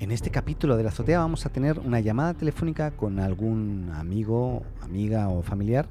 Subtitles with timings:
[0.00, 4.62] En este capítulo de la azotea vamos a tener una llamada telefónica con algún amigo,
[4.80, 5.88] amiga o familiar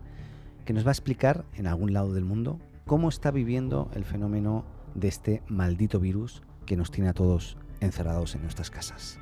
[0.65, 4.65] que nos va a explicar en algún lado del mundo cómo está viviendo el fenómeno
[4.95, 9.19] de este maldito virus que nos tiene a todos encerrados en nuestras casas.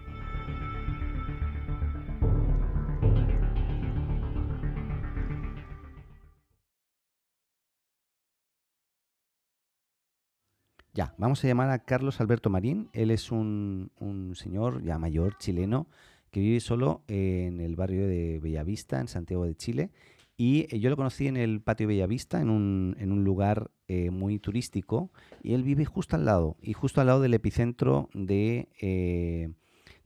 [10.97, 12.89] Ya, vamos a llamar a Carlos Alberto Marín.
[12.92, 13.92] Él es un,
[14.33, 15.86] señor ya mayor chileno
[16.32, 19.91] que vive solo en el barrio de Bellavista, en Santiago de Chile.
[20.38, 24.10] Y eh, yo lo conocí en el patio Bellavista, en un, en un lugar eh,
[24.10, 25.11] muy turístico.
[25.43, 29.54] Y él vive justo al lado, y justo al lado del epicentro de, eh,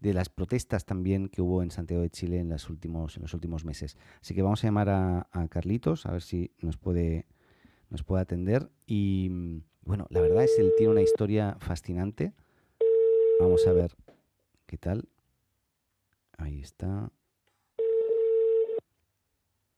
[0.01, 3.33] de las protestas también que hubo en Santiago de Chile en, los últimos, en los
[3.33, 3.95] últimos meses.
[4.19, 7.27] Así que vamos a llamar a, a Carlitos, a ver si nos puede,
[7.89, 8.69] nos puede atender.
[8.85, 12.33] Y bueno, la verdad es que él tiene una historia fascinante.
[13.39, 13.91] Vamos a ver
[14.65, 15.07] qué tal.
[16.37, 17.11] Ahí está.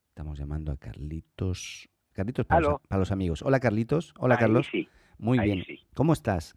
[0.09, 1.89] Estamos llamando a Carlitos.
[2.13, 3.41] Carlitos para, los, amigos.
[3.41, 4.13] Hola Carlitos.
[4.19, 4.69] Hola Carlos.
[5.17, 5.63] Muy bien.
[5.95, 6.55] ¿Cómo estás?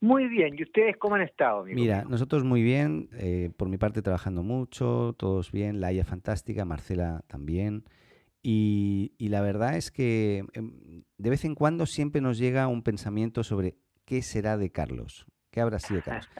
[0.00, 0.54] Muy bien.
[0.58, 1.64] ¿Y ustedes cómo han estado?
[1.64, 3.08] Mira, nosotros muy bien.
[3.14, 5.14] Eh, por mi parte trabajando mucho.
[5.16, 5.80] Todos bien.
[5.80, 6.64] Laia fantástica.
[6.64, 7.84] Marcela también.
[8.50, 13.44] Y, la verdad es que em, de vez en cuando siempre nos llega un pensamiento
[13.44, 13.74] sobre
[14.06, 16.30] qué será de Carlos, qué habrá sido Carlos.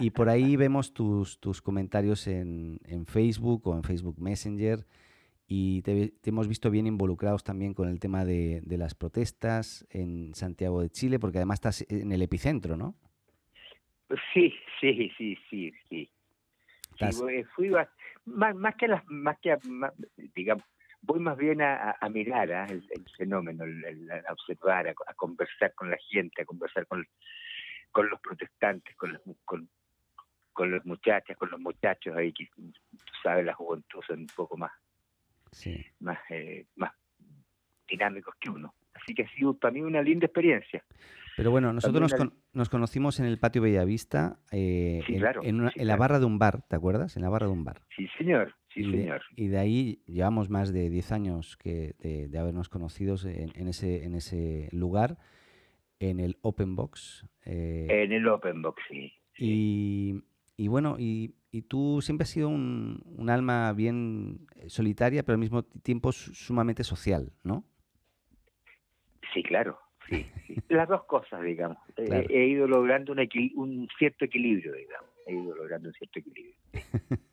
[0.00, 4.84] Y por ahí vemos tus, tus comentarios en, en, Facebook o en Facebook Messenger
[5.46, 10.34] y te, hemos visto bien involucrados también con el tema de, de, las protestas en
[10.34, 12.96] Santiago de Chile, porque además estás en el epicentro, ¿no?
[14.34, 16.10] Sí, sí, sí, sí, sí.
[17.54, 17.70] fui,
[18.24, 19.56] más, más que las, más que,
[20.34, 20.64] digamos,
[21.02, 22.66] voy más bien a, mirar ¿ah?
[22.68, 22.82] el,
[23.16, 27.06] fenómeno, a observar, a, conversar con la gente, a conversar con,
[27.90, 29.68] con los protestantes, con, los, con,
[30.52, 32.72] con los muchachas, con los muchachos ahí que tú
[33.22, 34.72] sabes la juventud son un poco más
[36.00, 36.92] más eh, más
[37.88, 38.74] dinámicos que uno.
[38.94, 40.84] Así que ha sido para mí una linda experiencia.
[41.36, 42.12] Pero bueno, nosotros
[42.52, 47.16] nos, conocimos en el patio Bellavista, eh, en, la barra de un bar, ¿te acuerdas?
[47.16, 47.80] En la barra de un bar.
[47.96, 48.54] Sí, señor.
[48.72, 49.22] Sí, y, señor.
[49.36, 54.04] De, y de ahí llevamos más de 10 años que de, habernos conocido en, ese,
[54.04, 55.18] en ese lugar,
[56.00, 57.26] en el Open Box.
[57.44, 59.12] Eh, en el Open Box, sí.
[59.38, 60.22] Y,
[60.56, 65.40] y, bueno, y, y, tú siempre has sido un, un, alma bien solitaria, pero al
[65.40, 67.64] mismo tiempo sumamente social, ¿no?
[69.32, 69.78] Sí, claro.
[70.08, 70.26] Sí,
[70.68, 71.78] las dos cosas, digamos.
[71.96, 75.10] Eh, he ido logrando un, un cierto equilibrio, digamos.
[75.26, 76.56] He ido logrando un cierto equilibrio.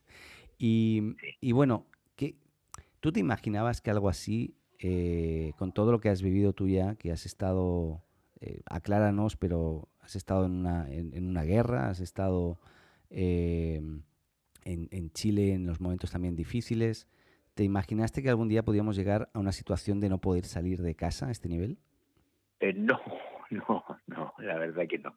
[0.59, 2.35] y, y, bueno, ¿qué,
[2.99, 6.95] ¿tú te imaginabas que algo así, eh, con todo lo que has vivido tú ya,
[6.95, 8.03] que has estado,
[8.41, 12.59] eh, acláranos, pero has estado en una, en, una guerra, has estado
[13.09, 13.81] eh,
[14.65, 17.07] en, en Chile en los momentos también difíciles,
[17.55, 20.95] ¿te imaginaste que algún día podíamos llegar a una situación de no poder salir de
[20.95, 21.77] casa a este nivel?
[22.59, 22.99] Eh, no,
[23.49, 25.15] no, no, la verdad que no.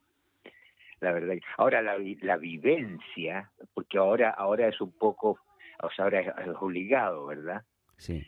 [1.03, 1.35] La verdad.
[1.57, 5.41] Ahora la, la vivencia, porque ahora ahora es un poco,
[5.83, 6.29] o sea, ahora es,
[6.61, 7.65] obligado, ¿verdad?
[7.97, 8.25] Sí.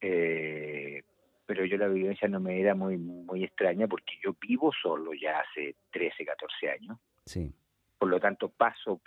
[0.00, 1.04] Eh,
[1.46, 5.38] pero yo la vivencia no me era muy muy extraña porque yo vivo solo ya
[5.38, 6.98] hace 13, 14 años.
[7.24, 7.54] Sí.
[7.96, 9.00] Por lo tanto, paso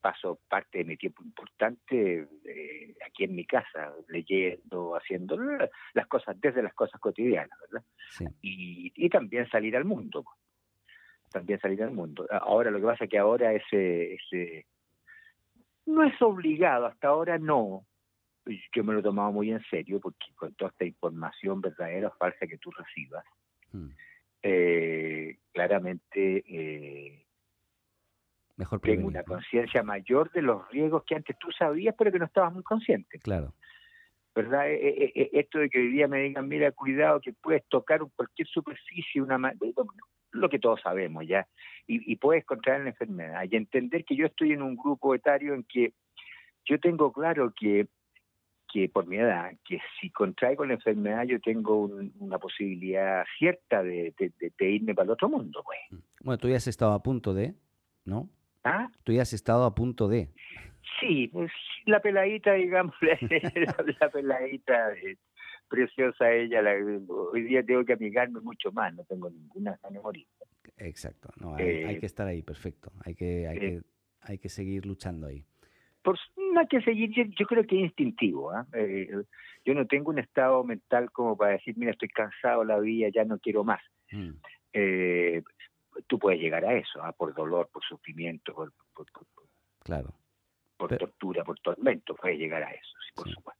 [0.00, 5.38] paso parte de mi tiempo importante eh, aquí en mi casa, leyendo, haciendo
[5.94, 7.86] las cosas, desde las cosas cotidianas, ¿verdad?
[8.42, 10.24] Y, y también salir al mundo,
[11.30, 12.26] también salir al mundo.
[12.30, 14.66] Ahora lo que pasa es que ahora ese, ese
[15.86, 17.86] no es obligado, hasta ahora no.
[18.74, 22.16] Yo me lo he tomado muy en serio porque con toda esta información verdadera o
[22.16, 23.24] falsa que tú recibas,
[23.72, 23.88] hmm.
[24.42, 27.26] eh, claramente eh,
[28.82, 32.52] tengo una conciencia mayor de los riesgos que antes tú sabías, pero que no estabas
[32.52, 33.18] muy consciente.
[33.20, 33.54] Claro.
[34.34, 34.70] ¿Verdad?
[34.70, 38.00] E, e, e, esto de que hoy día me digan, mira, cuidado, que puedes tocar
[38.14, 39.38] cualquier superficie, una
[40.32, 41.46] lo que todos sabemos ya,
[41.86, 43.44] y, puedes contraer la enfermedad.
[43.50, 45.92] Y entender que yo estoy en un grupo etario en que
[46.64, 47.88] yo tengo claro que
[48.72, 51.90] que por mi edad, que si contraigo la enfermedad yo tengo
[52.20, 55.64] una posibilidad cierta de, de, irme para el otro mundo.
[55.64, 56.00] Pues.
[56.22, 57.54] Bueno, tú ya has estado a punto de,
[58.04, 58.28] ¿no?
[58.62, 58.88] ¿Ah?
[59.02, 60.28] Tú ya has estado a punto de.
[61.00, 61.50] Sí, pues
[61.86, 62.94] la peladita, digamos,
[64.00, 65.16] la, peladita eh,
[65.70, 66.60] preciosa ella,
[67.08, 70.26] hoy día tengo que amigarme mucho más, no tengo ninguna memoria.
[70.76, 73.82] Exacto, no, hay, hay, que eh, estar ahí, perfecto, hay que, hay, que,
[74.22, 75.44] hay que seguir luchando ahí.
[76.02, 76.18] Por,
[76.52, 78.50] no hay que seguir, yo, creo que es instintivo.
[78.50, 78.66] ¿ah?
[78.72, 79.08] ¿eh?
[79.64, 83.24] yo no tengo un estado mental como para decir, mira, estoy cansado la vida, ya
[83.24, 83.82] no quiero más.
[84.10, 84.30] Mm.
[84.72, 85.42] Eh,
[86.06, 87.12] tú puedes llegar a eso, ¿ah?
[87.12, 88.72] por dolor, por sufrimiento, por,
[89.80, 90.14] claro.
[90.76, 93.59] por tortura, por tormento, puedes llegar a eso, sí, por supuesto.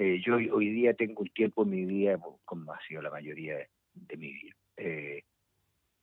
[0.00, 3.56] Eh, yo hoy, día tengo un tiempo en mi vida, como ha sido la mayoría
[3.94, 5.24] de, mi vida, eh,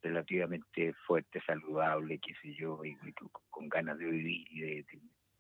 [0.02, 2.98] relativamente fuerte, saludable, qué sé yo, y,
[3.50, 4.86] con, ganas de vivir y de,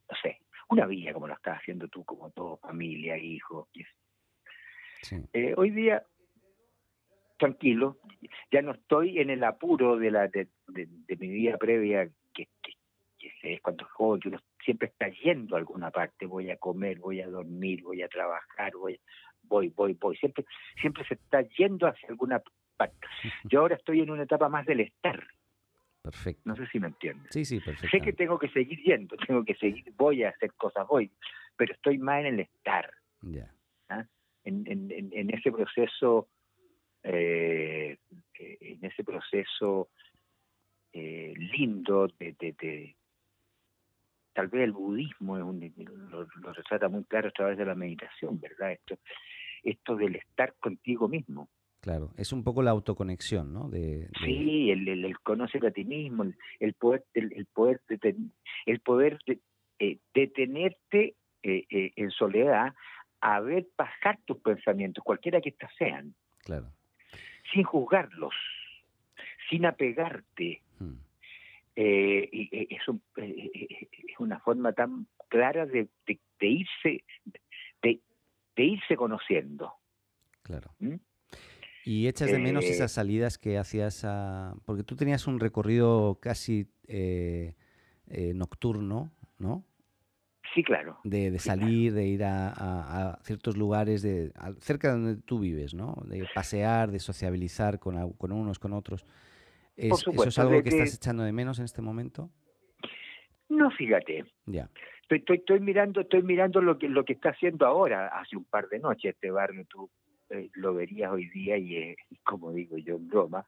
[0.09, 3.67] no sé, una vida como la estás haciendo tú, como todo, familia, hijos.
[5.33, 6.05] Eh, hoy día,
[7.37, 7.97] tranquilo,
[8.53, 10.47] ya no estoy en el apuro de la de,
[11.19, 12.47] mi vida previa, que,
[13.19, 16.99] es cuando es joven, que uno siempre está yendo a alguna parte, voy a comer,
[16.99, 18.99] voy a dormir, voy a trabajar, voy,
[19.43, 20.45] voy, voy, voy, siempre,
[20.81, 22.41] siempre se está yendo hacia alguna
[22.75, 23.07] parte.
[23.45, 25.25] Yo ahora estoy en una etapa más del estar.
[26.01, 26.41] Perfecto.
[26.45, 27.29] No sé si me entiendes.
[27.31, 27.97] Sí, sí, perfecto.
[27.97, 31.11] Sé que tengo que seguir yendo, tengo que seguir, voy a hacer cosas, voy,
[31.55, 32.91] pero estoy más en el estar.
[33.21, 33.51] Ya.
[33.89, 34.05] ¿ah?
[34.43, 36.27] En, en, en, ese proceso,
[37.03, 37.97] eh,
[38.37, 39.89] en ese proceso
[40.93, 42.95] eh, lindo de, de,
[44.35, 45.73] tal vez el budismo es un,
[46.11, 48.73] lo, lo, retrata muy claro a través de la meditación, ¿verdad?
[48.73, 48.97] Esto,
[49.63, 51.49] esto del estar contigo mismo.
[51.79, 53.69] Claro, es un poco la autoconexión, ¿no?
[53.69, 56.25] De, Sí, el, el, conocer a ti mismo,
[56.59, 57.79] el, poder, el, poder,
[58.65, 59.19] el poder
[59.79, 62.73] eh, detenerte eh, eh, en soledad
[63.21, 66.13] a ver pasar tus pensamientos, cualquiera que estos sean.
[66.43, 66.71] Claro.
[67.53, 68.33] Sin juzgarlos,
[69.49, 70.61] sin apegarte.
[70.79, 70.95] Hmm.
[71.75, 72.81] Eh, y, eh, es,
[73.17, 77.03] eh, es, una forma tan clara de, de, irse
[77.81, 78.01] de,
[78.55, 79.73] irse conociendo.
[80.41, 80.71] Claro.
[80.79, 80.95] ¿Mm?
[81.83, 84.55] ¿Y echas de menos esas salidas que hacías a...
[84.65, 86.67] Porque tú tenías un recorrido casi
[88.07, 89.63] nocturno, ¿no?
[90.55, 90.97] Sí, claro.
[91.03, 94.31] De, salir, de ir a, ciertos lugares de,
[94.61, 96.01] cerca de donde tú vives, ¿no?
[96.05, 99.05] De pasear, de sociabilizar con, con unos, con otros.
[99.75, 102.29] ¿Es, ¿Eso es algo que estás echando de menos en este momento?
[103.49, 104.25] No, fíjate.
[104.45, 104.69] Ya.
[105.09, 108.67] Estoy, estoy, mirando, estoy mirando lo que lo que está haciendo ahora, hace un par
[108.69, 109.89] de noches este barrio, tú
[110.29, 113.45] eh, lo verías hoy día y como digo yo en broma,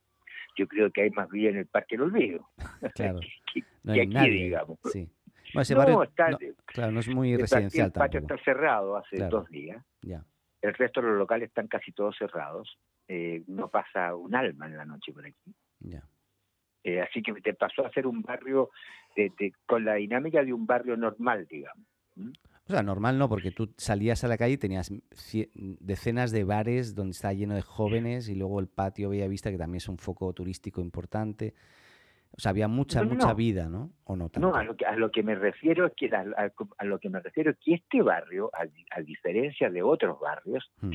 [0.57, 2.49] yo creo que hay más vida en el Parque del Olvido.
[2.95, 3.19] Claro.
[3.53, 4.43] que, no hay aquí, nadie.
[4.43, 4.79] digamos.
[4.91, 5.09] Sí.
[5.53, 9.83] ese barrio, está, claro, no es muy residencial El patio está cerrado hace dos días.
[10.01, 10.23] Ya.
[10.61, 12.77] El resto de los locales están casi todos cerrados.
[13.07, 15.53] Eh, no pasa un alma en la noche por aquí.
[15.79, 16.03] Ya.
[16.87, 18.69] Eh, así que te pasó a ser un barrio
[19.13, 19.29] de,
[19.65, 21.85] con la dinámica de un barrio normal, digamos.
[22.15, 24.89] O sea, normal no, porque tú salías a la calle y tenías
[25.51, 29.57] decenas de bares donde está lleno de jóvenes y luego el patio Bella Vista, que
[29.57, 31.55] también es un foco turístico importante.
[32.31, 33.91] O sea, había mucha, mucha vida, ¿no?
[34.05, 36.99] ¿O no No, a lo, que, a lo que me refiero es que a, lo
[36.99, 40.93] que me refiero es que este barrio, a, diferencia de otros barrios, hmm.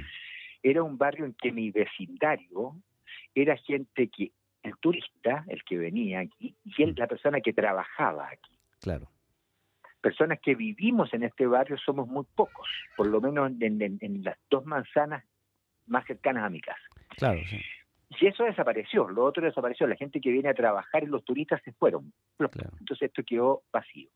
[0.62, 2.77] era un barrio en que mi vecindario
[3.35, 6.94] era gente que el turista, el que venía aquí, y mm.
[6.97, 8.59] la persona que trabajaba aquí.
[8.81, 9.09] Claro.
[10.00, 14.64] Personas que vivimos en este barrio somos muy pocos, por lo menos en, las dos
[14.67, 15.25] manzanas
[15.87, 16.82] más cercanas a mi casa.
[17.17, 17.61] Claro, sí.
[18.20, 21.62] Y eso desapareció, lo otro desapareció, la gente que viene a trabajar y los turistas
[21.65, 22.12] se fueron.
[22.38, 24.11] Entonces esto quedó vacío.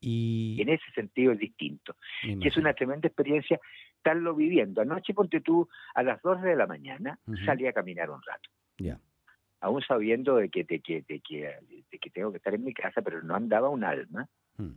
[0.00, 0.60] Y...
[0.60, 1.94] en ese sentido es distinto.
[2.24, 3.60] Y es una tremenda experiencia
[3.96, 4.80] estarlo viviendo.
[4.80, 8.50] Anoche, ponte tú, a las 2 de la mañana, salí a caminar un rato.
[8.78, 8.98] Ya
[9.62, 11.56] aún sabiendo de que, de que, de que,
[11.90, 14.28] de que tengo que estar en mi casa, pero no andaba un alma.
[14.56, 14.74] Hmm.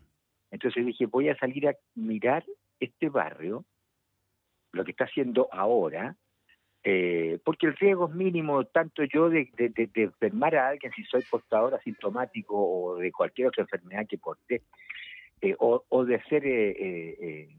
[0.51, 2.45] Entonces dije, voy a salir a mirar
[2.79, 3.65] este barrio,
[4.71, 6.15] lo que está haciendo ahora,
[6.83, 11.23] eh, porque el riesgo es mínimo, tanto yo de, de, enfermar a alguien si soy
[11.23, 14.61] portador asintomático o de cualquier otra enfermedad que porte,
[15.41, 17.49] eh, o, o, de ser eh,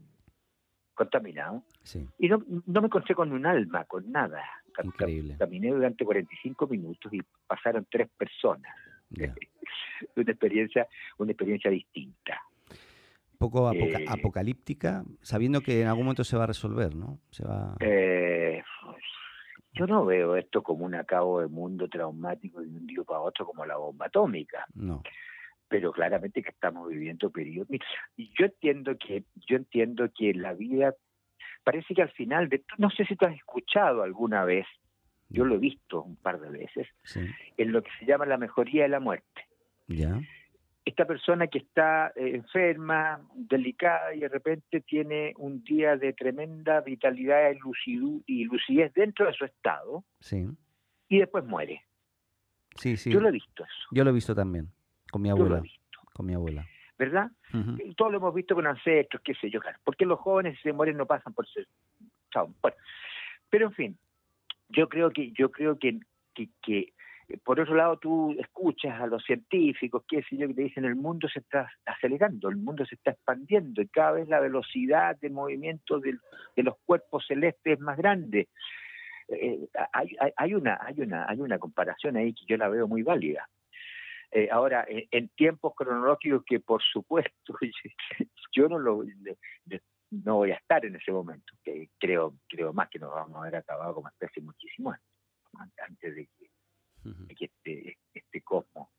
[0.97, 1.63] contaminado.
[2.17, 4.43] Y no, no me encontré con un alma, con nada.
[4.83, 5.35] Increíble.
[5.37, 8.75] Caminé durante 45 minutos y pasaron tres personas.
[10.15, 10.87] una experiencia,
[11.17, 12.41] una experiencia distinta.
[13.37, 17.19] poco eh, apocalíptica, sabiendo que en algún momento se va a resolver, ¿no?
[17.29, 17.75] Se va...
[17.79, 18.61] Eh,
[19.73, 23.45] yo no veo esto como un acabo de mundo traumático de un día para otro
[23.45, 24.65] como la bomba atómica.
[24.73, 25.03] No.
[25.69, 27.69] Pero claramente que estamos viviendo periodos.
[28.15, 30.93] Y yo entiendo que, yo entiendo que la vida
[31.67, 34.65] parece que al final, de, no sé si tú has escuchado alguna vez,
[35.27, 36.87] yo lo he visto un par de veces,
[37.57, 39.41] en lo que se llama la mejoría de la muerte.
[39.87, 40.17] Ya.
[40.85, 46.79] Esta persona que está eh, enferma, delicada y de repente tiene un día de tremenda
[46.79, 47.51] vitalidad
[48.25, 50.47] y lucidez dentro de su estado sí.
[51.09, 51.83] y después muere.
[52.77, 53.11] Sí, sí.
[53.11, 53.87] Yo lo he visto eso.
[53.91, 54.69] Yo lo he visto también,
[55.11, 55.61] con mi abuela.
[56.13, 56.65] Con mi abuela.
[56.97, 57.29] ¿verdad?
[57.95, 59.77] Todos lo hemos visto con ancestros, qué sé yo, claro.
[59.83, 61.67] Porque los jóvenes si se mueren no pasan por ser...
[62.61, 62.77] Bueno,
[63.49, 63.97] pero en fin,
[64.69, 65.99] yo creo que yo creo que,
[66.61, 66.93] que,
[67.43, 70.95] por otro lado, tú escuchas a los científicos, qué sé yo, que te dicen el
[70.95, 75.29] mundo se está acelerando, el mundo se está expandiendo y cada vez la velocidad de
[75.29, 76.17] movimiento de,
[76.57, 78.49] los cuerpos celestes es más grande.
[79.29, 83.01] Eh, hay, hay, una, hay, una, hay una comparación ahí que yo la veo muy
[83.01, 83.49] válida.
[84.31, 87.57] Eh, ahora, en, tiempos cronológicos que por supuesto
[88.51, 89.03] yo no lo
[90.09, 93.41] no voy a estar en ese momento, que creo creo más que nos vamos a
[93.41, 94.93] haber acabado como especie muchísimo
[95.77, 96.51] antes de que
[97.37, 98.89] que este, este cosmos,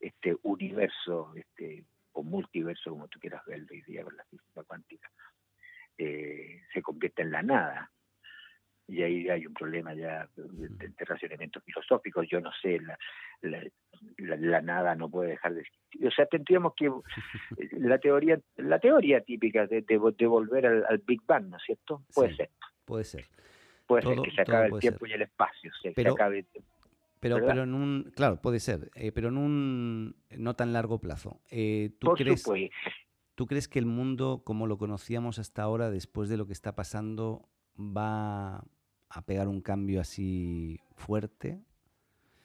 [0.00, 5.10] este universo, este o multiverso, como tú quieras verlo hoy día con la física cuántica,
[5.96, 7.90] eh, se convierte en la nada.
[8.88, 12.26] Y ahí hay un problema ya de, de filosóficos.
[12.28, 12.80] Yo no sé,
[13.42, 13.62] la,
[14.16, 16.06] la, nada no puede dejar de existir.
[16.06, 16.90] O sea, tendríamos que
[17.72, 22.02] la teoría la teoría típica de, de, volver al, Big Bang, ¿no es cierto?
[22.14, 22.50] Puede ser.
[22.86, 23.26] Puede ser.
[23.86, 26.46] Puede ser que se acabe el tiempo y el espacio, se, Pero, se acabe
[27.20, 31.40] pero, pero en un, claro, puede ser, eh, pero en un no tan largo plazo.
[31.50, 32.44] Eh, ¿tú, crees,
[33.34, 36.76] ¿Tú crees que el mundo, como lo conocíamos hasta ahora, después de lo que está
[36.76, 38.64] pasando, va
[39.10, 41.58] a pegar un cambio así fuerte?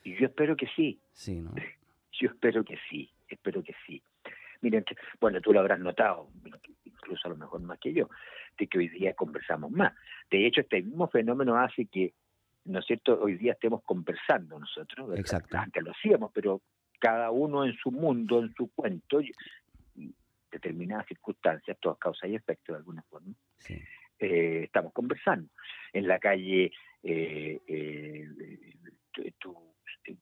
[0.03, 0.99] Yo espero que sí.
[1.11, 1.53] Sí, ¿no?
[2.11, 4.01] Yo espero que sí, espero que sí.
[4.61, 4.85] Miren,
[5.19, 6.29] bueno, tú lo habrás notado,
[6.85, 8.09] incluso a lo mejor más que yo,
[8.57, 9.93] de que hoy día conversamos más.
[10.31, 12.13] De hecho, este mismo fenómeno hace que
[12.65, 15.17] ¿no es cierto?, hoy día estemos conversando nosotros.
[15.17, 15.57] Exacto.
[15.57, 16.61] Antes lo hacíamos, pero
[16.99, 19.31] cada uno en su mundo, en su cuento, y,
[20.51, 23.33] determinadas circunstancias, todas causas y efectos de alguna forma,
[24.19, 25.49] eh, estamos conversando.
[25.91, 26.71] En la calle,
[27.03, 28.27] eh, eh,
[29.39, 29.55] tú,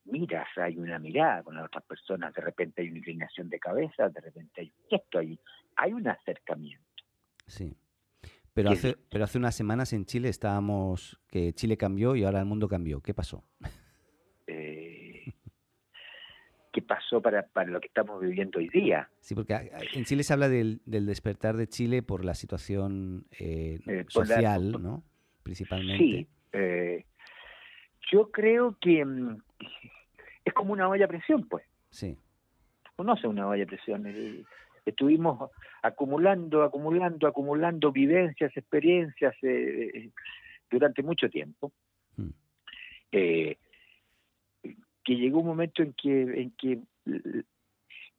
[0.05, 4.09] miras, hay una mirada con las otras personas, de repente hay una inclinación de cabeza,
[4.09, 5.39] de repente hay un gesto, hay,
[5.75, 6.85] hay un acercamiento.
[7.47, 7.75] Sí.
[8.53, 12.45] Pero hace, pero hace unas semanas en Chile estábamos que Chile cambió y ahora el
[12.45, 13.01] mundo cambió.
[13.01, 13.45] ¿Qué pasó?
[14.45, 15.23] Eh,
[16.73, 19.09] ¿Qué pasó para, para lo que estamos viviendo hoy día?
[19.21, 23.27] Sí, porque ah, en Chile se habla del, del despertar de Chile por la situación
[23.39, 25.01] eh, eh, social, ¿no?
[25.41, 26.27] Principalmente.
[26.51, 27.05] Sí.
[28.11, 29.37] yo creo que mm,
[30.43, 31.63] es como una olla a presión, pues.
[31.91, 32.17] Sí.
[32.97, 34.05] Conoce una olla a presión.
[34.85, 35.49] Estuvimos
[35.81, 40.09] acumulando, acumulando, acumulando vivencias, experiencias eh,
[40.69, 41.71] durante mucho tiempo.
[42.17, 42.31] Mm.
[43.13, 43.57] Eh,
[45.03, 46.79] que llegó un momento en que, en que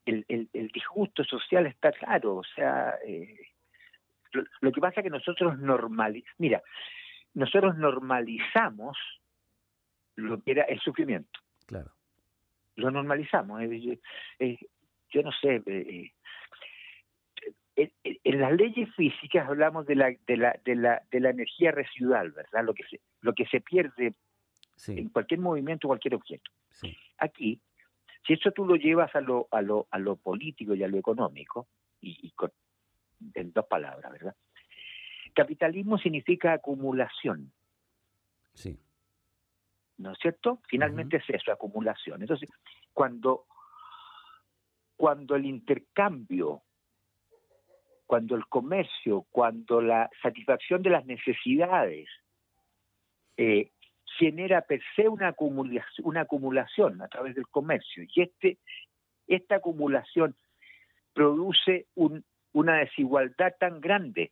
[0.05, 3.37] el, el, disgusto social está claro, o sea, eh,
[4.61, 6.61] lo, que pasa es que nosotros normalizamos, mira,
[7.33, 8.97] nosotros normalizamos
[10.15, 11.39] lo que era el sufrimiento.
[11.65, 11.91] Claro.
[12.75, 13.61] Lo normalizamos.
[13.69, 15.61] yo no sé,
[17.75, 22.31] en, las leyes físicas hablamos de la, de la, de la, de la energía residual,
[22.31, 22.63] ¿verdad?
[22.63, 24.13] Lo que se, lo que se pierde
[24.87, 26.51] en cualquier movimiento, cualquier objeto.
[27.17, 27.61] Aquí,
[28.25, 30.97] si eso tú lo llevas a lo, a lo, a lo político y a lo
[30.97, 31.67] económico,
[32.01, 32.33] y,
[33.33, 34.35] en dos palabras, ¿verdad?
[35.33, 37.51] Capitalismo significa acumulación.
[38.53, 38.77] Sí.
[39.97, 40.59] ¿No es cierto?
[40.67, 42.21] Finalmente es eso, acumulación.
[42.21, 42.49] Entonces,
[42.93, 43.45] cuando,
[44.97, 46.63] cuando el intercambio
[48.13, 52.07] cuando el comercio, cuando la satisfacción de las necesidades
[53.37, 53.71] eh,
[54.17, 58.57] genera per se una acumulación, una acumulación a través del comercio y este
[59.27, 60.35] esta acumulación
[61.13, 64.31] produce un, una desigualdad tan grande.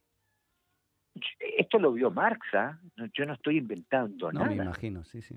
[1.40, 2.80] Esto lo vio Marx, ¿ah?
[3.14, 4.46] yo no estoy inventando nada.
[4.46, 5.36] No, me imagino, sí, sí.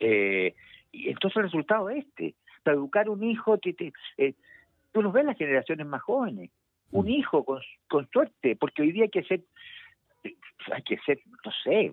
[0.00, 0.54] Eh,
[0.92, 2.34] y entonces el resultado es este.
[2.62, 4.34] Para educar un hijo, te, eh,
[4.92, 6.50] tú nos ves las generaciones más jóvenes,
[6.92, 9.42] un hijo con, con suerte, porque hoy día hay que ser,
[10.72, 11.92] hay que ser, no sé,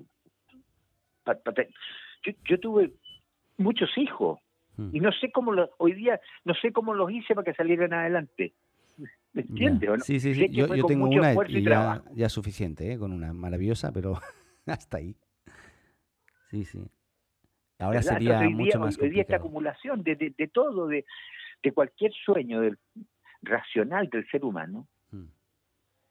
[2.24, 2.92] yo, yo tuve
[3.58, 4.40] muchos hijos
[4.78, 4.90] hmm.
[4.94, 7.94] y no sé cómo los, hoy día no sé cómo los hice para que salieran
[7.94, 8.54] adelante.
[9.34, 9.90] ¿Me entiendes?
[9.90, 10.00] ¿no?
[10.00, 10.50] Sí, sí, sí.
[10.50, 13.00] Yo, tengo una y ya, ya suficiente, ¿eh?
[13.00, 14.20] con una maravillosa, pero
[14.66, 15.16] hasta ahí.
[16.50, 16.80] Sí, sí.
[17.80, 19.04] Ahora sería mucho más complicado.
[19.06, 21.06] Hoy día esta acumulación de, de, de todo, de,
[21.64, 22.78] de cualquier sueño, del,
[23.42, 25.26] racional del ser humano hmm.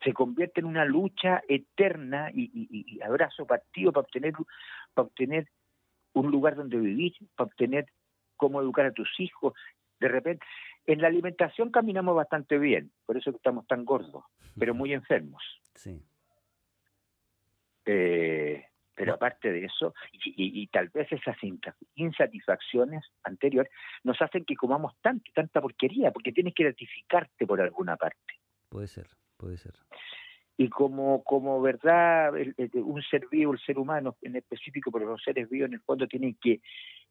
[0.03, 4.35] se convierte en una lucha eterna y, abrazo partido para obtener,
[4.95, 5.49] para obtener
[6.13, 7.87] un lugar donde vivir, para obtener
[8.37, 9.55] cómo educar a tus hijos.
[9.99, 10.45] De repente,
[10.87, 14.25] en la alimentación caminamos bastante bien, por eso estamos tan gordos,
[14.59, 15.43] pero muy enfermos.
[15.75, 16.03] Sí.
[17.85, 21.37] Eh, pero aparte de eso, y, tal vez esas
[21.95, 23.73] insatisfacciones anteriores
[24.05, 28.35] nos hacen que comamos tanto, tanta porquería, porque tienes que gratificarte por alguna parte.
[28.69, 29.07] Puede ser,
[29.39, 29.75] puede ser.
[30.61, 32.35] Y como, como verdad,
[32.75, 36.07] un ser vivo, el ser humano en específico, pero los seres vivos en el fondo
[36.07, 36.61] tienen que,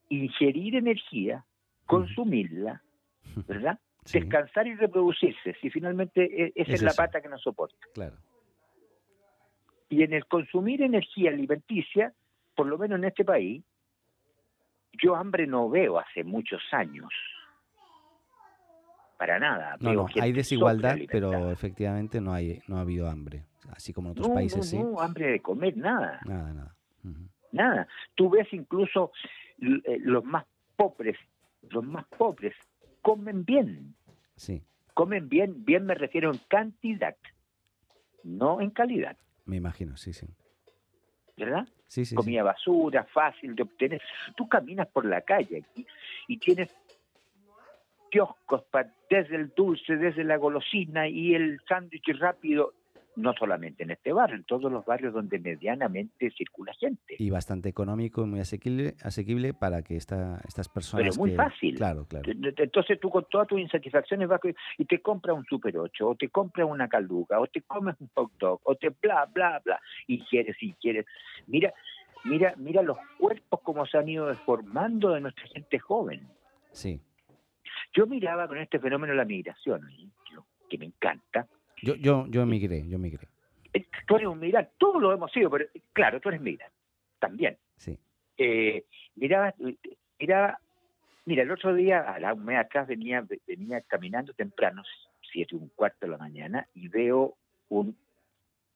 [0.09, 1.43] ingerir energía,
[1.87, 2.83] consumirla,
[3.47, 3.79] ¿verdad?
[4.13, 7.87] Descansar y reproducirse, si finalmente e, esa es, la pata que nos soporta.
[7.95, 8.17] Claro.
[9.89, 12.13] Y en el consumir energía alimenticia,
[12.55, 13.63] por lo menos en este país,
[14.93, 17.09] yo hambre no veo hace muchos años.
[19.19, 19.75] Para nada.
[19.81, 24.29] No, hay desigualdad, pero efectivamente no hay no ha habido hambre, así como en otros
[24.29, 26.21] países no, No, hambre de comer, nada.
[26.23, 26.75] Nada, nada.
[27.51, 27.87] Nada.
[28.15, 29.11] Tú ves incluso
[29.59, 30.45] eh, los más
[30.77, 31.17] pobres,
[31.69, 32.53] los más pobres
[33.01, 33.93] comen bien.
[34.37, 34.63] Sí.
[34.93, 37.17] Comen bien, bien me refiero en cantidad,
[38.23, 39.17] no en calidad.
[39.43, 40.27] Me imagino, sí, sí.
[41.35, 41.67] ¿Verdad?
[41.87, 42.15] Sí, sí.
[42.15, 44.01] Comida basura, fácil de obtener.
[44.37, 45.85] Tú caminas por la calle y,
[46.29, 46.73] y tienes
[48.09, 48.63] kioscos
[49.09, 52.73] desde el dulce, desde la golosina y el sándwich rápido
[53.19, 57.15] no solamente en este barrio, en todos los barrios donde medianamente circula gente.
[57.19, 61.17] Y bastante económico y muy asequible, asequible para que esta, estas personas...
[61.17, 61.75] Pero muy fácil.
[61.75, 62.31] Claro, claro.
[62.31, 64.39] Entonces tú con todas tus insatisfacciones vas
[64.77, 68.09] y te compras un Super 8, o te compras una caluga, o te comes un
[68.15, 71.05] hot dog, o te bla, bla, bla, y quieres, y quieres.
[71.47, 71.73] Mira,
[72.23, 76.27] mira, mira los cuerpos como se han ido deformando de nuestra gente joven.
[76.71, 77.01] Sí.
[77.93, 79.81] Yo miraba con este fenómeno la migración,
[80.69, 81.47] que me encanta,
[81.81, 83.27] yo, yo, yo emigré, yo emigré.
[83.73, 86.75] Eh, tú eres un migrante, todos lo hemos sido, pero claro, tú eres migrante,
[87.19, 87.57] también.
[87.77, 87.97] Sí.
[88.37, 89.53] Eh, miraba,
[90.17, 90.57] mira,
[91.25, 94.83] el otro día, a un mes atrás, venía, venía caminando temprano,
[95.31, 97.35] siete y un cuarto de la mañana, y veo
[97.69, 97.95] un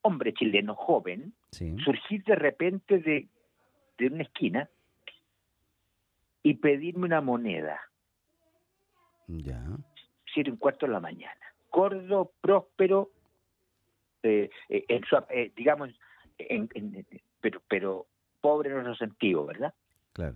[0.02, 1.34] hombre chileno joven
[1.84, 3.28] surgir de repente de,
[3.98, 4.70] de una esquina
[6.42, 7.80] y pedirme una moneda.
[9.28, 9.64] Ya.
[10.34, 13.10] Siete y un cuarto de la mañana gordo, próspero,
[14.22, 15.90] eh, eh, eh, digamos,
[17.42, 18.06] pero, pero
[18.40, 19.74] pobre en otro sentido, ¿verdad?
[20.14, 20.36] Claro.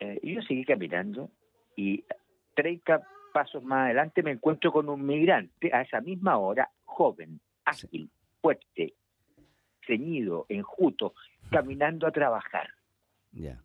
[0.00, 1.30] y yo seguí caminando
[1.76, 2.04] y
[2.54, 8.10] 30 pasos más adelante me encuentro con un migrante a esa misma hora, joven, ágil,
[8.42, 8.94] fuerte,
[9.86, 11.14] ceñido, enjuto,
[11.50, 12.68] caminando a trabajar.
[13.30, 13.62] Ya.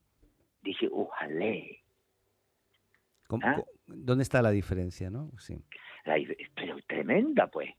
[0.61, 1.45] Dije, ojalá.
[3.43, 3.61] ¿Ah?
[3.87, 5.31] ¿Dónde está la diferencia, no?
[5.37, 5.63] Sí
[6.55, 7.69] pero tremenda, pues.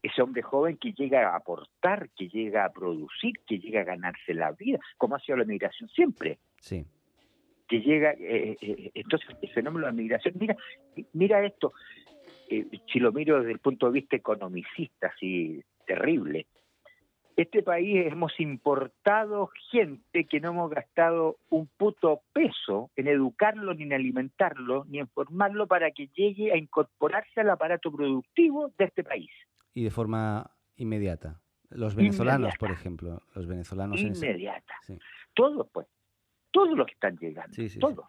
[0.00, 4.32] Ese hombre joven que llega a aportar, que llega a producir, que llega a ganarse
[4.32, 6.38] la vida, como ha sido la migración siempre.
[6.60, 6.86] Sí.
[7.66, 10.56] Que llega, eh, eh, eh, entonces el fenómeno de la migración, mira,
[11.14, 11.72] mira esto,
[12.48, 16.46] si lo miro desde el punto de vista economicista, así terrible,
[17.38, 23.84] este país hemos importado gente que no hemos gastado un puto peso en educarlo, ni
[23.84, 29.04] en alimentarlo, ni en formarlo para que llegue a incorporarse al aparato productivo de este
[29.04, 29.30] país.
[29.72, 31.40] Y de forma inmediata.
[31.70, 34.00] Los venezolanos, por ejemplo, los venezolanos.
[34.00, 34.74] Inmediata.
[35.32, 35.86] Todos, pues.
[36.50, 37.56] Todos los que están llegando.
[37.78, 38.06] todos.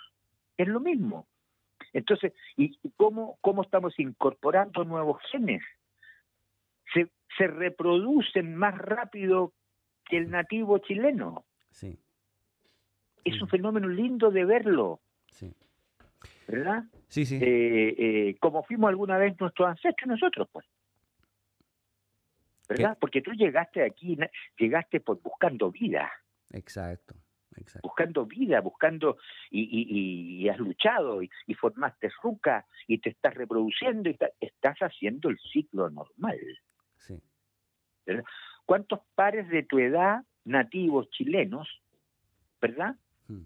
[0.58, 1.28] Es lo mismo.
[1.94, 5.62] Entonces, ¿y cómo, cómo estamos incorporando nuevos genes?
[7.38, 9.54] Se, reproducen más rápido
[10.06, 11.46] que el nativo chileno.
[11.72, 12.00] Sí.
[13.24, 15.02] Es un fenómeno lindo de verlo.
[15.32, 15.54] Sí.
[16.48, 16.84] ¿Verdad?
[17.08, 17.36] Sí, sí.
[17.36, 20.66] Eh, eh, como fuimos alguna vez nuestros ancestros nosotros, pues.
[22.68, 22.98] ¿Verdad?
[23.00, 24.18] Porque tú llegaste aquí,
[24.58, 26.12] llegaste por buscando vida.
[26.52, 27.16] Exacto.
[27.58, 27.88] Exacto.
[27.88, 29.18] buscando vida, buscando
[29.50, 35.90] y, has luchado y, formaste ruca y te estás reproduciendo y estás haciendo el ciclo
[35.90, 36.40] normal.
[38.66, 41.68] ¿Cuántos pares de tu edad nativos chilenos,
[42.62, 42.96] verdad?
[43.28, 43.46] Hmm.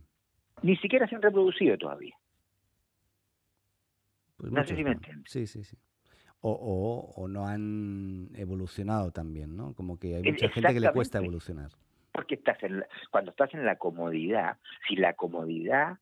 [0.61, 2.15] Ni siquiera se han reproducido todavía.
[4.37, 5.77] Pues no sé si me Sí, sí, sí.
[6.41, 9.73] O, o, no han evolucionado también, ¿no?
[9.75, 11.71] Como que hay mucha gente que le cuesta evolucionar.
[12.11, 15.97] Porque estás en cuando estás en la comodidad, si la comodidad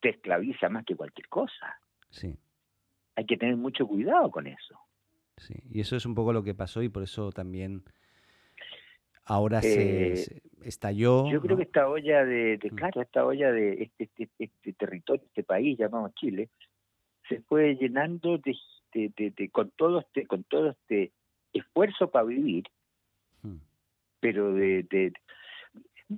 [0.00, 1.80] te esclaviza más que cualquier cosa.
[2.10, 2.38] Sí.
[3.16, 4.80] Hay que tener mucho cuidado con eso.
[5.40, 7.82] Sí, y eso es un poco lo que pasó y por eso también
[9.24, 11.30] ahora se, eh, estalló.
[11.30, 12.74] Yo creo que esta olla de, mm.
[12.74, 16.50] claro, esta olla de este, este, este, territorio, este país llamado Chile,
[17.28, 18.54] se fue llenando de,
[18.92, 21.12] de, con todo este, con todo este
[21.54, 22.64] esfuerzo para vivir,
[23.42, 23.56] mm.
[24.20, 25.12] pero de,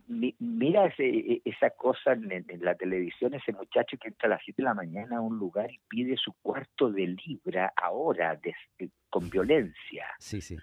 [0.09, 4.65] mira e, esa cosa en, la televisión, ese muchacho que entra a las 7 de
[4.65, 8.41] la mañana a un lugar y pide su cuarto de libra ahora
[9.11, 10.07] con violencia.
[10.19, 10.57] Sí, sí.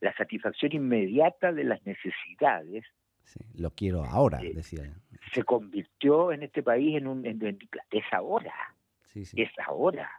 [0.00, 2.84] La satisfacción inmediata de las necesidades.
[3.24, 4.94] Sí, lo quiero ahora, eh, decía.
[5.32, 7.26] Se convirtió en este país en un...
[7.26, 8.54] es ahora.
[9.02, 9.42] Sí, sí.
[9.42, 10.10] Es ahora.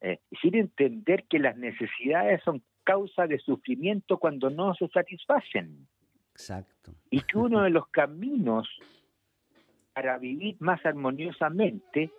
[0.00, 5.88] Eh, sin entender que las necesidades son causa de sufrimiento cuando no se satisfacen.
[6.38, 6.92] Exacto.
[7.10, 8.68] Y que uno de los caminos
[9.92, 12.12] para vivir más armoniosamente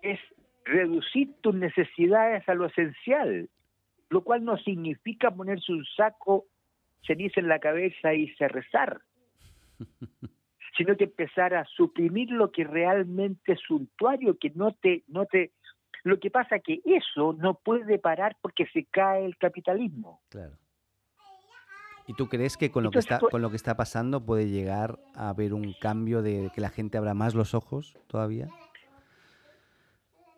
[0.00, 0.20] es
[0.64, 3.50] reducir tus necesidades a lo esencial,
[4.10, 6.46] lo cual no significa ponerse un saco
[7.04, 9.00] ceniza en la cabeza y se rezar,
[10.78, 15.50] sino que empezar a suprimir lo que realmente es suntuario, que no te, no te,
[16.04, 20.22] lo que pasa que eso no puede parar porque se cae el capitalismo.
[20.28, 20.56] Claro.
[22.06, 24.98] ¿Y tú crees que con lo que está con lo que está pasando puede llegar
[25.14, 28.48] a haber un cambio de que la gente abra más los ojos todavía?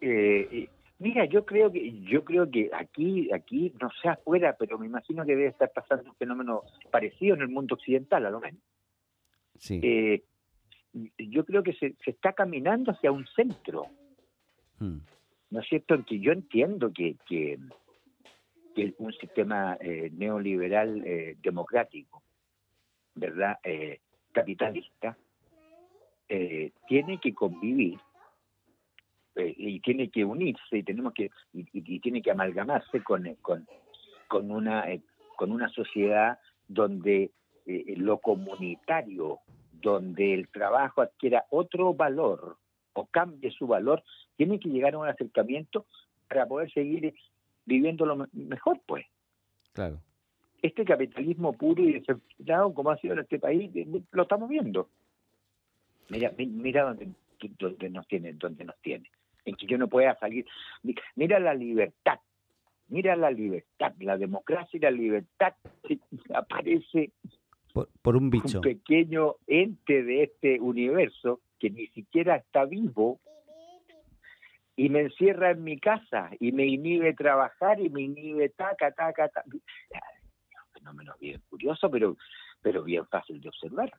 [0.00, 4.86] Eh, mira, yo creo que yo creo que aquí aquí no sé afuera, pero me
[4.86, 8.60] imagino que debe estar pasando un fenómeno parecido en el mundo occidental, a lo menos.
[9.58, 9.80] Sí.
[9.82, 10.22] Eh,
[11.18, 13.86] yo creo que se, se, está caminando hacia un centro.
[14.78, 14.98] Hmm.
[15.50, 15.96] ¿No es cierto?
[16.04, 17.58] Que yo entiendo que que
[18.98, 22.22] un sistema eh, neoliberal eh, democrático,
[23.14, 23.58] ¿verdad?
[23.62, 24.00] Eh,
[24.32, 25.16] capitalista,
[26.88, 27.98] tiene que convivir
[29.36, 33.66] y tiene que unirse y tenemos que y, tiene que amalgamarse con, con,
[34.26, 34.84] con una
[35.36, 37.30] con una sociedad donde
[37.64, 39.38] lo comunitario,
[39.72, 42.56] donde el trabajo adquiera otro valor
[42.94, 44.02] o cambie su valor,
[44.36, 45.86] tiene que llegar a un acercamiento
[46.28, 47.14] para poder seguir
[47.66, 49.04] viviendo lo mejor, pues.
[49.72, 50.00] Claro.
[50.62, 53.70] Este capitalismo puro y desenfrenado, como ha sido en este país,
[54.12, 54.88] lo estamos viendo.
[56.08, 57.08] Mira, mira dónde,
[57.58, 59.10] dónde nos tiene, dónde nos tiene.
[59.44, 60.46] En que yo no pueda salir.
[61.14, 62.18] Mira la libertad.
[62.88, 65.54] Mira la libertad, la democracia y la libertad
[66.34, 67.10] aparece
[67.72, 68.58] por, por, un bicho.
[68.58, 73.18] Un pequeño ente de este universo que ni siquiera está vivo
[74.76, 79.28] y me encierra en mi casa y me inhibe trabajar y me inhibe taca, taca,
[79.28, 79.44] taca.
[80.72, 82.16] Fenómeno bien curioso, pero,
[82.60, 83.92] pero bien fácil de observar.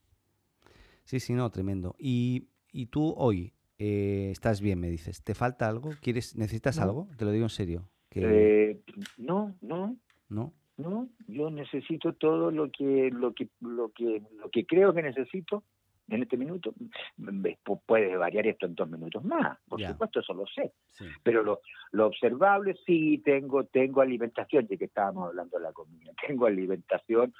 [1.04, 1.96] Sí, sí, no, tremendo.
[1.98, 5.24] Y, y tú hoy eh, estás bien, me dices.
[5.24, 5.92] ¿Te falta algo?
[6.02, 7.08] ¿Quieres, ¿Necesitas algo?
[7.18, 7.90] Te lo digo en serio.
[8.12, 8.80] Eh,
[9.18, 9.98] no, no.
[10.30, 10.54] ¿No?
[10.78, 15.64] No, yo necesito todo lo que, lo que, lo que, lo que creo que necesito
[16.10, 16.74] en este minuto,
[17.86, 20.72] puede variar esto en dos minutos más, por supuesto, eso lo sé.
[21.24, 26.12] Pero lo, lo observable, sí, tengo tengo alimentación, ya que estábamos hablando de la comida,
[26.28, 27.34] tengo alimentación,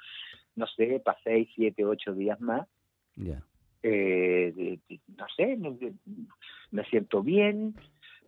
[0.56, 2.68] no sé, para seis, siete, ocho días más.
[3.82, 4.78] Eh,
[5.16, 5.56] no sé,
[6.70, 7.74] me, siento bien,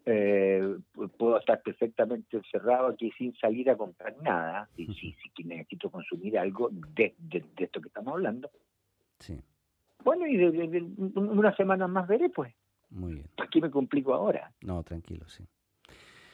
[0.06, 0.76] eh,
[1.18, 6.38] puedo estar perfectamente encerrado aquí sin salir a comprar nada, si, si, si necesito consumir
[6.38, 8.50] algo de, de, de esto que estamos hablando.
[9.18, 9.38] Sí.
[10.04, 10.82] Bueno, y de,
[11.14, 12.54] unas semanas más veré, pues.
[12.90, 13.26] Muy bien.
[13.38, 14.52] Aquí me complico ahora.
[14.62, 15.44] No, tranquilo, sí.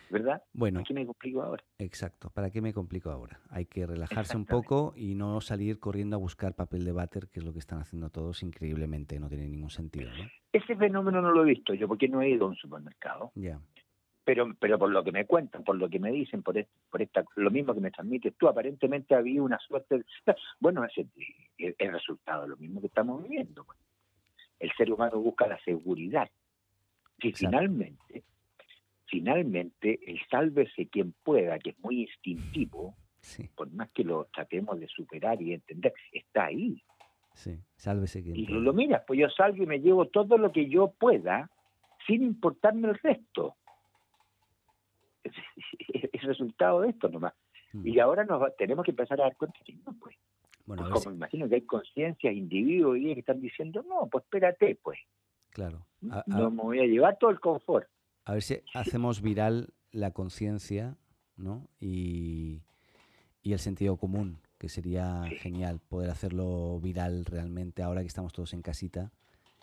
[0.09, 0.43] ¿Verdad?
[0.53, 0.81] Bueno.
[0.81, 1.65] Aquí me complico ahora.
[1.79, 2.31] Exacto.
[2.31, 3.41] ¿Para qué me complico ahora?
[3.51, 7.41] Hay que relajarse un poco y no salir corriendo a buscar papel de váter, que
[7.41, 9.19] es lo que están haciendo todos increíblemente.
[9.19, 10.31] No tiene ningún sentido, ¿no?
[10.53, 13.33] Ese fenómeno no lo he visto yo, porque no he ido a un supermercado.
[13.35, 13.61] Ya
[14.27, 16.57] pero pero por lo que me cuentan, por lo que me dicen, por,
[16.91, 20.05] por esta, lo mismo que me transmites tú, aparentemente había una suerte, de,
[20.59, 23.65] bueno, es el, resultado lo mismo que estamos viviendo.
[23.65, 23.79] Pues.
[24.59, 26.29] El ser humano busca la seguridad.
[27.21, 28.25] Si finalmente,
[29.07, 32.97] finalmente, el sálvese quien pueda, que es muy instintivo,
[33.55, 36.83] por más que lo tratemos de superar y entender, está ahí.
[37.33, 38.59] Sí, sálvese quien y pueda.
[38.59, 41.49] lo miras, pues yo salgo y me llevo todo lo que yo pueda,
[42.09, 43.55] sin importarme el resto
[46.13, 47.35] es resultado de esto nomás.
[47.73, 47.87] Mm.
[47.87, 50.17] Y ahora nos tenemos que empezar a dar cuenta que no, pues.
[50.65, 54.99] Bueno, pues como imagino que hay conciencia, individuos que están diciendo, no, pues espérate, pues.
[55.51, 55.87] Claro.
[56.01, 57.89] no me voy a llevar todo el confort.
[58.25, 60.97] A ver si hacemos viral la conciencia,
[61.37, 61.69] ¿no?
[61.81, 62.63] Y,
[63.43, 68.53] y, el sentido común, que sería genial poder hacerlo viral realmente ahora que estamos todos
[68.53, 69.13] en casita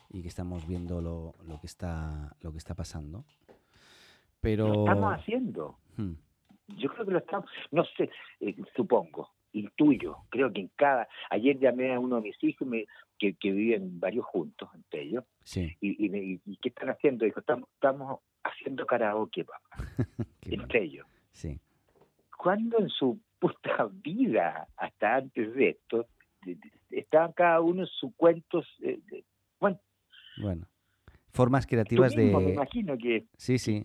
[0.09, 3.25] y que estamos viendo lo, lo que está lo que está pasando.
[4.43, 4.67] Pero...
[4.67, 5.77] Lo estamos haciendo.
[5.95, 6.15] Hmm.
[6.77, 8.09] Yo creo que lo estamos, no sé,
[8.41, 12.67] eh, supongo, intuyo, creo que en cada, ayer llamé a uno de mis hijos
[13.17, 15.77] que, que viven varios juntos entre ellos, sí.
[15.79, 17.25] y, y, y, ¿qué están haciendo?
[17.25, 19.59] Dijo, estamos, estamos haciendo karaoke, papá,
[20.41, 21.07] entre ellos.
[21.31, 21.59] Sí.
[22.37, 26.07] ¿Cuándo en su puta vida, hasta antes de esto,
[26.89, 28.99] estaban cada uno en sus cuentos, eh,
[29.59, 29.79] bueno,
[30.41, 30.65] bueno,
[31.29, 32.25] formas creativas de...
[32.25, 33.27] Me imagino que...
[33.37, 33.83] Sí, sí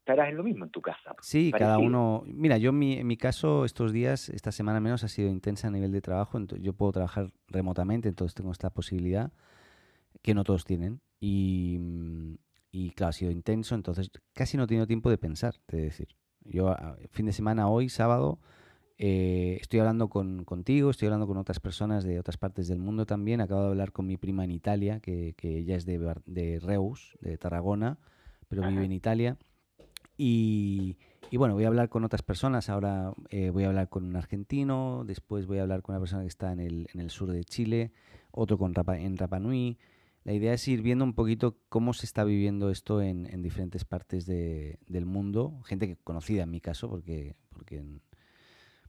[0.00, 1.14] estarás en lo mismo en tu casa.
[1.22, 2.22] Sí, cada uno.
[2.26, 5.68] Mira, yo en mi, en mi caso, estos días, esta semana menos, ha sido intensa
[5.68, 6.36] a nivel de trabajo.
[6.36, 9.32] Entonces, yo puedo trabajar remotamente, entonces tengo esta posibilidad
[10.22, 11.00] que no todos tienen.
[11.20, 12.34] Y, mm,
[12.72, 16.08] y claro, ha sido intenso, entonces casi no he tenido tiempo de pensar, de decir.
[16.44, 16.74] Yo,
[17.10, 18.38] fin de semana, hoy, sábado,
[19.02, 23.06] Eh, estoy hablando con, contigo, estoy hablando con otras personas de otras partes del mundo
[23.06, 23.40] también.
[23.40, 27.16] Acabo de hablar con mi prima en Italia, que, que ella es de, de Reus,
[27.22, 27.96] de Tarragona,
[28.48, 29.38] pero vive en Italia.
[30.22, 30.98] Y,
[31.30, 32.68] y, bueno, voy a hablar con otras personas.
[32.68, 36.20] Ahora eh, voy a hablar con un argentino, después voy a hablar con una persona
[36.20, 37.90] que está en el, en el sur de Chile,
[38.30, 39.78] otro con Rapa, en Rapa Nui.
[40.24, 43.86] La idea es ir viendo un poquito cómo se está viviendo esto en, en diferentes
[43.86, 45.62] partes de, del mundo.
[45.64, 47.82] Gente conocida en mi caso, porque, porque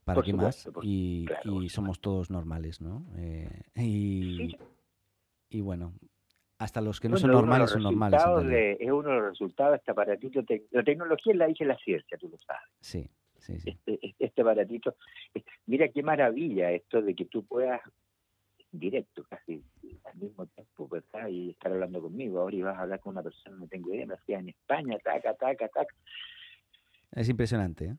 [0.03, 0.67] ¿para qué más?
[0.81, 3.05] y, y somos todos normales, ¿no?
[3.15, 4.57] Eh, y,
[5.49, 5.93] y bueno,
[6.61, 8.21] hasta los que no son normales son normales.
[8.79, 10.43] es uno de los resultados de este aparatito.
[10.69, 12.61] la tecnología es la hija de la ciencia, tú lo sabes.
[12.79, 13.69] Sí, sí, sí.
[13.71, 14.95] Este, este, aparatito.
[15.65, 17.81] Mira qué maravilla esto de que tú puedas,
[18.71, 19.63] directo casi
[20.03, 21.29] al mismo tiempo, ¿verdad?
[21.29, 22.39] Y estar hablando conmigo.
[22.39, 25.33] Ahora ibas a hablar con una persona, no tengo idea, me hacía en España, taca,
[25.33, 25.95] taca, taca.
[27.11, 27.95] Es impresionante, ¿eh?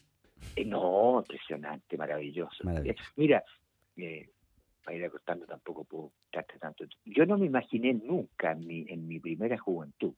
[0.54, 2.62] eh no, impresionante, maravilloso.
[3.16, 3.42] Mira,
[3.96, 4.30] eh,
[4.82, 6.84] para ir acostando tampoco puedo darte tanto.
[7.04, 10.14] Yo no me imaginé nunca en mi, en mi primera juventud,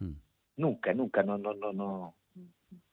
[0.00, 0.12] hmm.
[0.56, 2.14] nunca, nunca, no, no, no, no,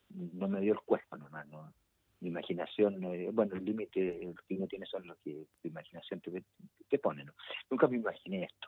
[0.10, 1.73] no me dio el cuerpo nomás, no.
[2.19, 2.99] Mi imaginación,
[3.34, 6.43] bueno, el límite que uno tiene son los que tu imaginación te,
[6.88, 7.34] te pone, ¿no?
[7.69, 8.67] Nunca me imaginé esto,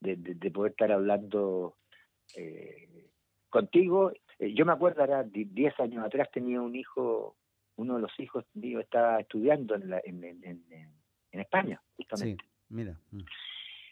[0.00, 1.76] de, de, poder estar hablando
[2.36, 3.10] eh,
[3.48, 4.12] contigo.
[4.40, 7.36] Eh, yo me acuerdo, ahora 10 años atrás tenía un hijo
[7.76, 10.64] uno de los hijos míos estaba estudiando en, en, en,
[11.32, 12.44] en España, justamente.
[12.44, 12.98] Sí, mira.
[13.10, 13.20] Mm.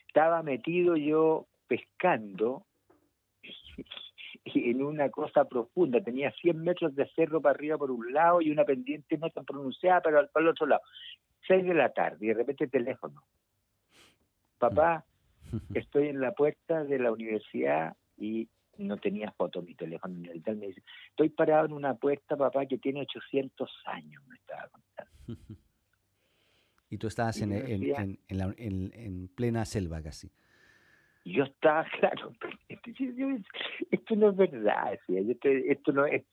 [0.07, 2.65] Estaba metido yo pescando
[4.45, 6.01] en una cosa profunda.
[6.03, 9.45] Tenía 100 metros de cerro para arriba por un lado y una pendiente no tan
[9.45, 10.83] pronunciada, pero por el otro lado.
[11.47, 13.23] Seis de la tarde y de repente teléfono.
[14.59, 15.05] Papá,
[15.53, 15.57] mm.
[15.77, 20.57] estoy en la puerta de la universidad y no tenía foto mi teléfono ni tal,
[20.57, 25.13] me dice, estoy parado en una puerta, papá, que tiene 800 años, me estaba contando.
[26.91, 30.31] y tú estabas en, en, en, en, plena selva casi.
[31.25, 32.33] Yo estaba, claro,
[33.91, 36.25] esto no es verdad, esto no es,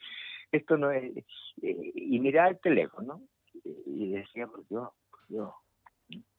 [0.51, 1.17] esto no es,
[1.61, 3.21] eh, y miraba el teléfono
[3.85, 5.49] y decía, por Dios, por Dios,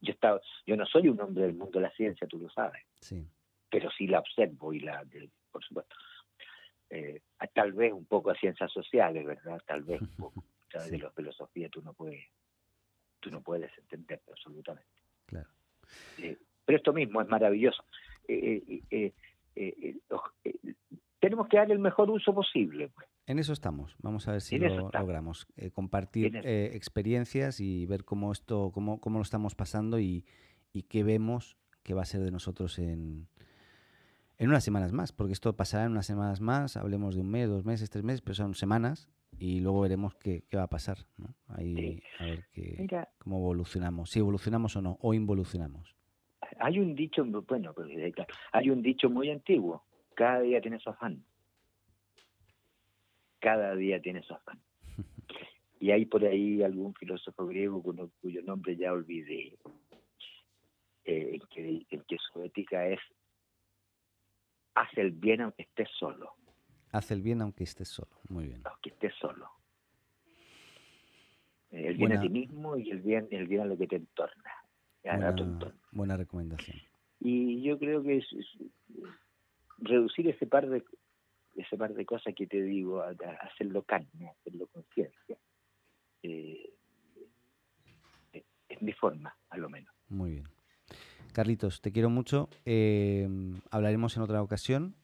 [0.01, 2.83] yo estaba, yo no soy un hombre del mundo de la ciencia, tú lo sabes.
[3.01, 3.27] Sí.
[3.71, 5.03] Pero sí la observo y la,
[5.53, 5.95] por supuesto.
[6.91, 7.23] Eh,
[7.55, 9.61] tal vez un poco a ciencias sociales, ¿verdad?
[9.67, 10.45] Tal vez un poco.
[10.91, 12.25] De la filosofía tú no puedes,
[13.21, 14.88] tú no puedes entender absolutamente.
[15.27, 15.51] Claro.
[16.17, 17.85] Eh, pero esto mismo es maravilloso.
[18.27, 18.81] Eh,
[21.21, 22.88] tenemos que dar el mejor uso posible.
[22.88, 23.07] Pues.
[23.27, 23.97] En eso estamos.
[23.99, 25.47] Vamos a ver si lo logramos.
[25.75, 30.25] compartir experiencias y ver cómo esto, cómo, cómo lo estamos pasando y,
[30.73, 33.29] y qué vemos que va a ser de nosotros en,
[34.38, 37.49] en unas semanas más, porque esto pasará en unas semanas más, hablemos de un mes,
[37.49, 40.99] dos meses, tres meses, pero son semanas y luego veremos qué, qué va a pasar,
[41.16, 41.35] ¿no?
[41.49, 42.87] Ahí a ver qué,
[43.18, 45.95] cómo evolucionamos, si evolucionamos o no, o involucionamos.
[46.59, 48.12] Hay un dicho, bueno, pues, eh,
[48.53, 51.25] hay un dicho muy antiguo, cada día tiene su afán.
[53.40, 54.61] Cada día tiene su afán.
[55.81, 57.83] y hay por ahí algún filósofo griego
[58.21, 59.57] cuyo, nombre ya olvidé,
[61.05, 63.01] eh, que, que su ética es
[64.75, 66.33] Haz el bien aunque estés solo.
[66.93, 68.63] Haz el bien aunque estés solo, muy bien.
[68.65, 69.49] Aunque estés solo.
[71.71, 74.53] El bien a ti mismo y el bien, el bien a lo que te entorna.
[75.91, 76.77] Buena, recomendación.
[77.21, 78.27] Y yo creo que es,
[79.79, 80.85] reducir ese par de
[81.57, 85.37] ese par de cosas que te digo, hacerlo carne, hacerlo conciencia,
[86.23, 86.73] eh,
[88.69, 89.95] es mi forma, a lo menos.
[90.09, 90.49] Muy bien.
[91.33, 92.49] Carlitos, te quiero mucho.
[92.64, 93.29] Eh,
[93.71, 94.95] hablaremos en otra ocasión.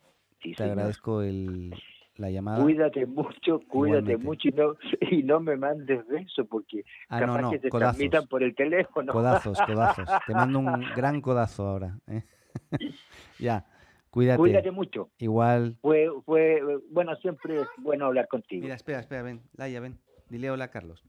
[0.56, 1.74] te agradezco el,
[2.18, 2.62] la llamada.
[2.62, 4.76] Cuídate mucho, cuídate mucho y no,
[5.10, 9.12] y no me mandes besos porque ah, capaz que te transmitan por el teléfono.
[9.12, 10.08] Codazos, codazos.
[10.26, 11.98] te mando un gran codazo ahora.
[12.06, 12.22] ¿eh?
[13.38, 13.64] ya,
[14.10, 14.38] cuídate.
[14.38, 15.10] Cuídate mucho.
[15.18, 15.76] Igual.
[15.80, 16.60] Fue, fue,
[16.90, 18.62] bueno, siempre es bueno hablar contigo.
[18.62, 19.40] Mira, espera, espera, ven.
[19.56, 19.98] Laia, ven.
[20.28, 21.04] Dile hola, Carlos.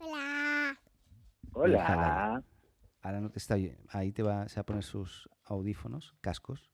[0.00, 0.76] Hola.
[1.52, 2.42] Hola.
[3.02, 3.56] Ahora no te está
[3.90, 6.70] Ahí te va, se va a poner sus audífonos, cascos.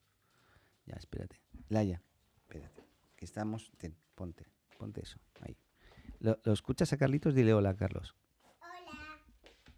[0.86, 1.40] Ya, espérate.
[1.68, 2.02] Laia,
[2.36, 2.82] espérate.
[3.16, 3.72] Que estamos.
[4.14, 4.46] ponte,
[4.78, 5.18] ponte eso.
[5.40, 5.56] Ahí.
[6.20, 7.34] ¿Lo, escuchas a Carlitos?
[7.34, 8.14] Dile hola, Carlos.
[8.60, 9.22] Hola.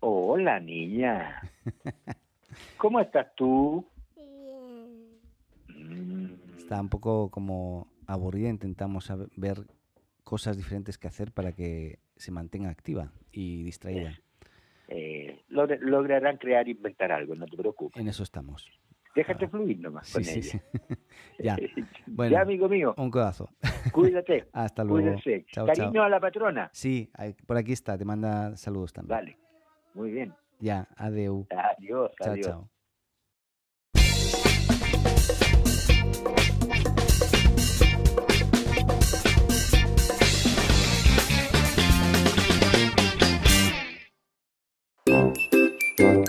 [0.00, 1.40] Hola, niña.
[2.76, 3.84] ¿Cómo estás tú?
[4.14, 5.20] Bien.
[5.68, 6.58] Mm.
[6.58, 8.48] Está un poco como aburrida.
[8.48, 9.66] Intentamos ver
[10.22, 14.18] cosas diferentes que hacer para que se mantenga activa y distraída
[14.88, 15.25] eh,
[15.80, 18.00] lograrán crear, inventar algo, no te preocupes.
[18.00, 18.68] En eso estamos.
[19.14, 20.64] Déjate fluir nomás con Sí, sí, ella.
[20.88, 20.94] sí.
[21.42, 21.56] ya,
[22.06, 22.32] bueno.
[22.32, 23.48] ya, amigo mío, un codazo.
[23.92, 24.48] cuídate.
[24.52, 25.16] Hasta luego.
[25.50, 26.02] Chao, Cariño chao.
[26.04, 26.68] a la patrona.
[26.72, 27.10] Sí,
[27.46, 29.16] por aquí está, te manda saludos también.
[29.18, 29.38] Vale.
[29.94, 30.34] Muy bien.
[30.60, 31.46] Ya, adeu.
[31.50, 32.46] Adiós, Chao, adiós.
[32.46, 32.70] chao.